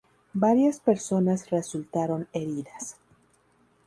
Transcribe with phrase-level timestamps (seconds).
[0.33, 2.97] Varias personas resultaron heridas.